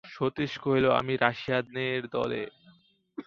[0.03, 2.43] সতীশ কহিল, আমি রাশিয়ানের দলে।